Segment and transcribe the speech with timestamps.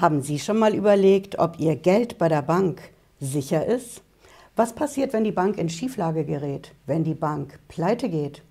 [0.00, 2.80] Haben Sie schon mal überlegt, ob Ihr Geld bei der Bank
[3.20, 4.00] sicher ist?
[4.56, 8.42] Was passiert, wenn die Bank in Schieflage gerät, wenn die Bank pleite geht?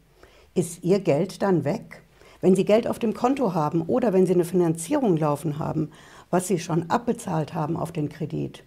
[0.54, 2.04] Ist Ihr Geld dann weg?
[2.40, 5.90] Wenn Sie Geld auf dem Konto haben oder wenn Sie eine Finanzierung laufen haben,
[6.30, 8.64] was Sie schon abbezahlt haben auf den Kredit.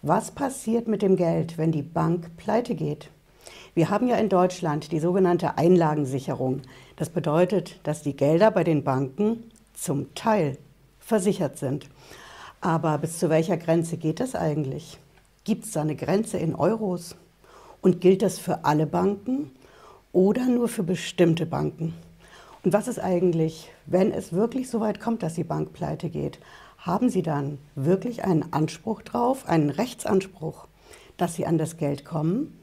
[0.00, 3.10] Was passiert mit dem Geld, wenn die Bank pleite geht?
[3.74, 6.62] Wir haben ja in Deutschland die sogenannte Einlagensicherung.
[6.94, 10.58] Das bedeutet, dass die Gelder bei den Banken zum Teil
[11.10, 11.88] versichert sind.
[12.60, 14.98] Aber bis zu welcher Grenze geht das eigentlich?
[15.44, 17.16] Gibt es da eine Grenze in Euros?
[17.82, 19.50] Und gilt das für alle Banken
[20.12, 21.94] oder nur für bestimmte Banken?
[22.62, 26.38] Und was ist eigentlich, wenn es wirklich so weit kommt, dass die Bank pleite geht?
[26.78, 30.66] Haben Sie dann wirklich einen Anspruch drauf, einen Rechtsanspruch,
[31.16, 32.56] dass Sie an das Geld kommen?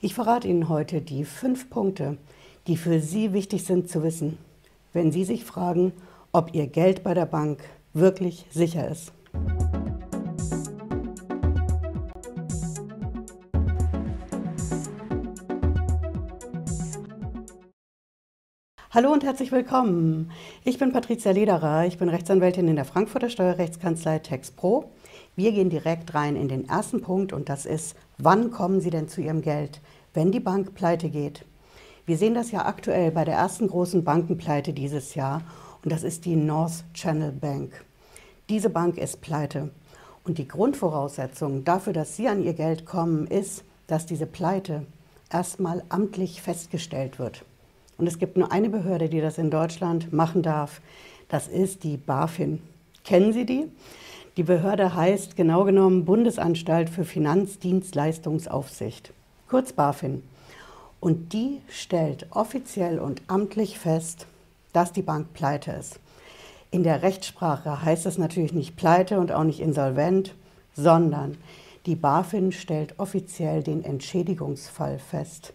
[0.00, 2.16] Ich verrate Ihnen heute die fünf Punkte,
[2.66, 4.38] die für Sie wichtig sind zu wissen,
[4.94, 5.92] wenn Sie sich fragen,
[6.38, 9.12] ob Ihr Geld bei der Bank wirklich sicher ist.
[18.90, 20.30] Hallo und herzlich willkommen.
[20.62, 24.92] Ich bin Patricia Lederer, ich bin Rechtsanwältin in der Frankfurter Steuerrechtskanzlei TexPro.
[25.34, 29.08] Wir gehen direkt rein in den ersten Punkt und das ist, wann kommen Sie denn
[29.08, 29.80] zu Ihrem Geld,
[30.14, 31.44] wenn die Bank pleite geht?
[32.06, 35.42] Wir sehen das ja aktuell bei der ersten großen Bankenpleite dieses Jahr
[35.88, 37.82] und das ist die North Channel Bank.
[38.50, 39.70] Diese Bank ist pleite.
[40.22, 44.84] Und die Grundvoraussetzung dafür, dass Sie an Ihr Geld kommen, ist, dass diese Pleite
[45.32, 47.42] erstmal amtlich festgestellt wird.
[47.96, 50.82] Und es gibt nur eine Behörde, die das in Deutschland machen darf.
[51.30, 52.60] Das ist die BaFin.
[53.02, 53.64] Kennen Sie die?
[54.36, 59.14] Die Behörde heißt genau genommen Bundesanstalt für Finanzdienstleistungsaufsicht,
[59.48, 60.22] kurz BaFin.
[61.00, 64.26] Und die stellt offiziell und amtlich fest,
[64.78, 65.98] dass die Bank pleite ist.
[66.70, 70.36] In der Rechtssprache heißt es natürlich nicht pleite und auch nicht insolvent,
[70.72, 71.36] sondern
[71.84, 75.52] die BaFin stellt offiziell den Entschädigungsfall fest.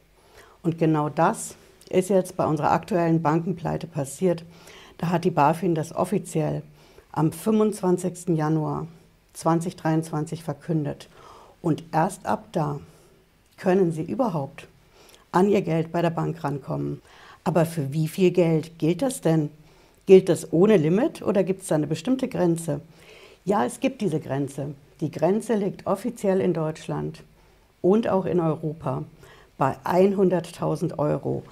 [0.61, 1.55] Und genau das
[1.89, 4.43] ist jetzt bei unserer aktuellen Bankenpleite passiert.
[4.97, 6.61] Da hat die BaFin das offiziell
[7.13, 8.35] am 25.
[8.35, 8.87] Januar
[9.35, 11.07] 2023 verkündet.
[11.61, 12.81] Und erst ab da
[13.55, 14.67] können Sie überhaupt
[15.31, 17.01] an Ihr Geld bei der Bank rankommen.
[17.43, 19.49] Aber für wie viel Geld gilt das denn?
[20.05, 22.81] Gilt das ohne Limit oder gibt es da eine bestimmte Grenze?
[23.45, 24.75] Ja, es gibt diese Grenze.
[25.01, 27.23] Die Grenze liegt offiziell in Deutschland
[27.81, 29.03] und auch in Europa
[29.57, 31.43] bei 100.000 Euro.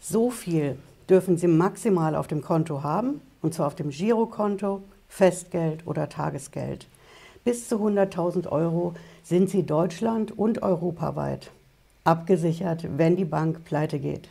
[0.00, 0.76] So viel
[1.08, 6.86] dürfen Sie maximal auf dem Konto haben, und zwar auf dem Girokonto, Festgeld oder Tagesgeld.
[7.44, 8.94] Bis zu 100.000 Euro
[9.24, 11.50] sind Sie deutschland- und europaweit
[12.04, 14.30] abgesichert, wenn die Bank pleite geht.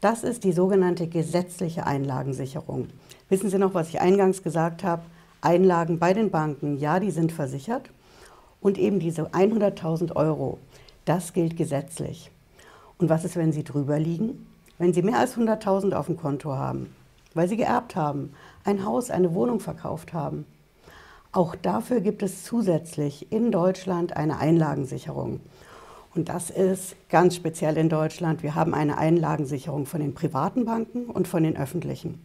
[0.00, 2.88] Das ist die sogenannte gesetzliche Einlagensicherung.
[3.28, 5.02] Wissen Sie noch, was ich eingangs gesagt habe?
[5.42, 7.90] Einlagen bei den Banken, ja, die sind versichert.
[8.62, 10.58] Und eben diese 100.000 Euro,
[11.04, 12.30] das gilt gesetzlich.
[12.96, 14.46] Und was ist, wenn Sie drüber liegen?
[14.78, 16.94] Wenn Sie mehr als 100.000 auf dem Konto haben,
[17.34, 18.32] weil Sie geerbt haben,
[18.64, 20.46] ein Haus, eine Wohnung verkauft haben.
[21.32, 25.40] Auch dafür gibt es zusätzlich in Deutschland eine Einlagensicherung.
[26.14, 28.42] Und das ist ganz speziell in Deutschland.
[28.42, 32.20] Wir haben eine Einlagensicherung von den privaten Banken und von den öffentlichen.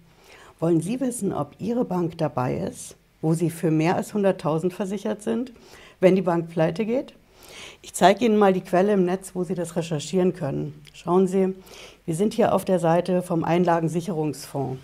[0.60, 5.22] Wollen Sie wissen, ob Ihre Bank dabei ist, wo Sie für mehr als 100.000 versichert
[5.22, 5.52] sind,
[6.00, 7.14] wenn die Bank pleite geht?
[7.84, 10.82] Ich zeige Ihnen mal die Quelle im Netz, wo Sie das recherchieren können.
[10.94, 11.54] Schauen Sie,
[12.06, 14.80] wir sind hier auf der Seite vom Einlagensicherungsfonds.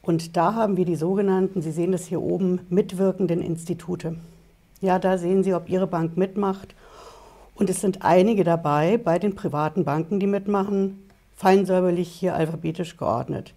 [0.00, 4.16] Und da haben wir die sogenannten, Sie sehen das hier oben, mitwirkenden Institute.
[4.80, 6.74] Ja, da sehen Sie, ob Ihre Bank mitmacht.
[7.54, 13.54] Und es sind einige dabei bei den privaten Banken, die mitmachen, feinsäuberlich hier alphabetisch geordnet.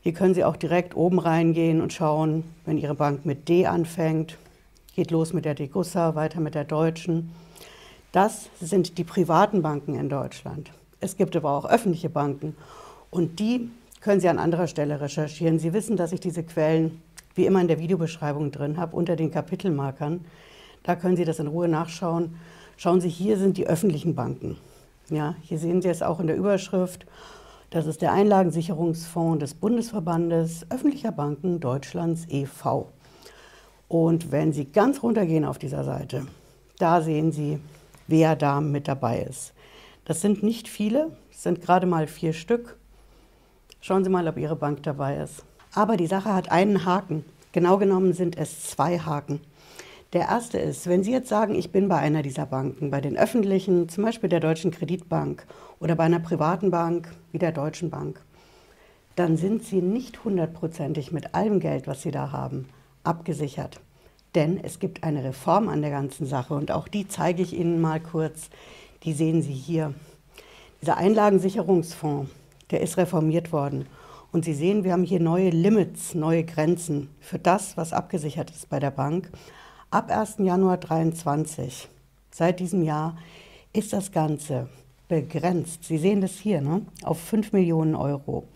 [0.00, 4.38] Hier können Sie auch direkt oben reingehen und schauen, wenn Ihre Bank mit D anfängt,
[4.94, 7.32] geht los mit der Degussa, weiter mit der Deutschen.
[8.12, 10.70] Das sind die privaten Banken in Deutschland.
[11.00, 12.56] Es gibt aber auch öffentliche Banken
[13.10, 13.68] und die
[14.00, 15.58] können Sie an anderer Stelle recherchieren.
[15.58, 17.02] Sie wissen, dass ich diese Quellen
[17.34, 20.24] wie immer in der Videobeschreibung drin habe, unter den Kapitelmarkern.
[20.84, 22.36] Da können Sie das in Ruhe nachschauen.
[22.78, 24.58] Schauen Sie, hier sind die öffentlichen Banken.
[25.08, 27.06] Ja, hier sehen Sie es auch in der Überschrift.
[27.70, 32.92] Das ist der Einlagensicherungsfonds des Bundesverbandes öffentlicher Banken Deutschlands e.V.
[33.88, 36.26] Und wenn Sie ganz runtergehen auf dieser Seite,
[36.78, 37.58] da sehen Sie,
[38.08, 39.54] wer da mit dabei ist.
[40.04, 42.76] Das sind nicht viele, es sind gerade mal vier Stück.
[43.80, 45.44] Schauen Sie mal, ob Ihre Bank dabei ist.
[45.72, 47.24] Aber die Sache hat einen Haken.
[47.52, 49.40] Genau genommen sind es zwei Haken.
[50.16, 53.18] Der erste ist, wenn Sie jetzt sagen, ich bin bei einer dieser Banken, bei den
[53.18, 55.46] öffentlichen, zum Beispiel der Deutschen Kreditbank
[55.78, 58.22] oder bei einer privaten Bank wie der Deutschen Bank,
[59.14, 62.66] dann sind Sie nicht hundertprozentig mit allem Geld, was Sie da haben,
[63.04, 63.78] abgesichert.
[64.34, 67.78] Denn es gibt eine Reform an der ganzen Sache und auch die zeige ich Ihnen
[67.82, 68.48] mal kurz.
[69.02, 69.92] Die sehen Sie hier.
[70.80, 72.30] Dieser Einlagensicherungsfonds,
[72.70, 73.84] der ist reformiert worden.
[74.32, 78.70] Und Sie sehen, wir haben hier neue Limits, neue Grenzen für das, was abgesichert ist
[78.70, 79.30] bei der Bank.
[79.92, 80.38] Ab 1.
[80.38, 81.88] Januar 2023,
[82.32, 83.16] seit diesem Jahr,
[83.72, 84.68] ist das Ganze
[85.06, 85.84] begrenzt.
[85.84, 86.82] Sie sehen das hier, ne?
[87.04, 88.48] auf 5 Millionen Euro.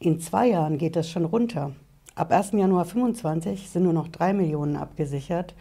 [0.00, 1.76] In zwei Jahren geht das schon runter.
[2.16, 2.52] Ab 1.
[2.52, 5.54] Januar 2025 sind nur noch 3 Millionen abgesichert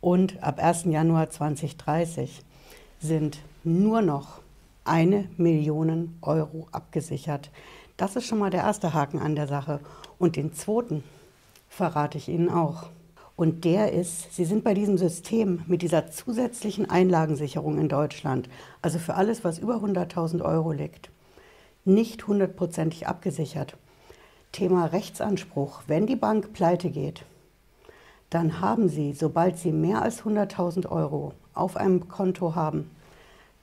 [0.00, 0.86] und ab 1.
[0.86, 2.42] Januar 2030
[2.98, 4.40] sind nur noch
[4.84, 7.52] eine Million Euro abgesichert.
[7.96, 9.78] Das ist schon mal der erste Haken an der Sache.
[10.18, 11.04] Und den zweiten
[11.68, 12.90] verrate ich Ihnen auch.
[13.40, 18.50] Und der ist, Sie sind bei diesem System mit dieser zusätzlichen Einlagensicherung in Deutschland,
[18.82, 21.08] also für alles, was über 100.000 Euro liegt,
[21.86, 23.78] nicht hundertprozentig abgesichert.
[24.52, 25.84] Thema Rechtsanspruch.
[25.86, 27.24] Wenn die Bank pleite geht,
[28.28, 32.90] dann haben Sie, sobald Sie mehr als 100.000 Euro auf einem Konto haben,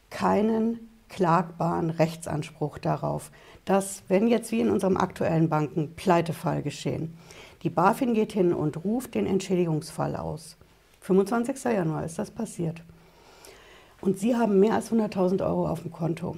[0.10, 3.30] keinen klagbaren Rechtsanspruch darauf,
[3.64, 7.16] dass, wenn jetzt wie in unserem aktuellen Banken-Pleitefall geschehen,
[7.64, 10.58] die BaFin geht hin und ruft den Entschädigungsfall aus.
[11.02, 11.64] 25.
[11.64, 12.82] Januar ist das passiert.
[14.02, 16.38] Und Sie haben mehr als 100.000 Euro auf dem Konto.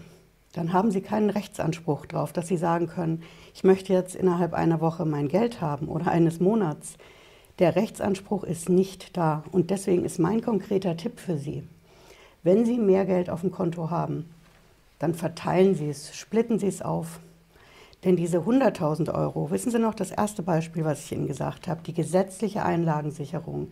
[0.54, 3.24] Dann haben Sie keinen Rechtsanspruch darauf, dass Sie sagen können,
[3.54, 6.98] ich möchte jetzt innerhalb einer Woche mein Geld haben oder eines Monats.
[7.60, 9.44] Der Rechtsanspruch ist nicht da.
[9.52, 11.64] Und deswegen ist mein konkreter Tipp für Sie,
[12.44, 14.30] wenn Sie mehr Geld auf dem Konto haben,
[14.98, 17.20] dann verteilen Sie es, splitten Sie es auf.
[18.04, 21.82] Denn diese 100.000 Euro, wissen Sie noch das erste Beispiel, was ich Ihnen gesagt habe,
[21.86, 23.72] die gesetzliche Einlagensicherung,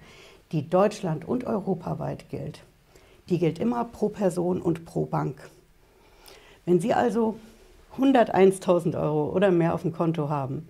[0.52, 2.62] die deutschland- und europaweit gilt,
[3.30, 5.50] die gilt immer pro Person und pro Bank.
[6.66, 7.38] Wenn Sie also
[7.98, 10.68] 101.000 Euro oder mehr auf dem Konto haben,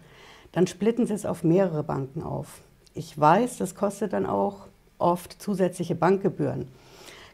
[0.51, 2.62] dann splitten Sie es auf mehrere Banken auf.
[2.94, 4.68] Ich weiß, das kostet dann auch
[5.00, 6.68] oft zusätzliche Bankgebühren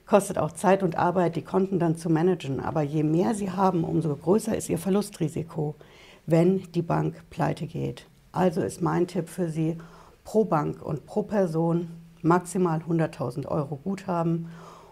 [0.05, 2.59] kostet auch Zeit und Arbeit, die Konten dann zu managen.
[2.59, 5.75] Aber je mehr Sie haben, umso größer ist Ihr Verlustrisiko,
[6.25, 8.05] wenn die Bank pleite geht.
[8.31, 9.77] Also ist mein Tipp für Sie,
[10.23, 11.89] pro Bank und pro Person
[12.21, 14.49] maximal 100.000 Euro Guthaben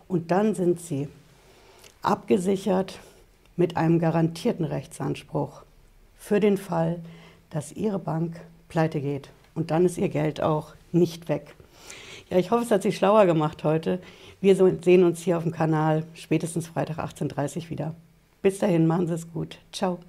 [0.08, 1.08] und dann sind Sie
[2.02, 3.00] abgesichert
[3.56, 5.64] mit einem garantierten Rechtsanspruch
[6.18, 7.00] für den Fall,
[7.50, 8.40] dass Ihre Bank
[8.70, 9.30] pleite geht.
[9.56, 11.56] Und dann ist Ihr Geld auch nicht weg.
[12.30, 14.00] Ja, ich hoffe, es hat Sie schlauer gemacht heute.
[14.40, 17.96] Wir sehen uns hier auf dem Kanal spätestens Freitag 18.30 Uhr wieder.
[18.42, 19.60] Bis dahin, machen Sie es gut.
[19.72, 20.00] Ciao.